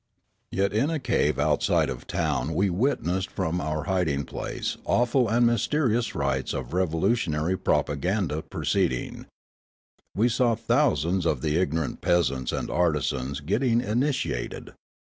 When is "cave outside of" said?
0.97-1.99